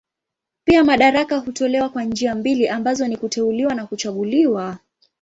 Pia 0.65 0.83
madaraka 0.83 1.37
hutolewa 1.37 1.89
kwa 1.89 2.03
njia 2.03 2.35
mbili 2.35 2.67
ambazo 2.67 3.07
ni 3.07 3.17
kuteuliwa 3.17 3.75
na 3.75 3.87
kuchaguliwa. 3.87 4.77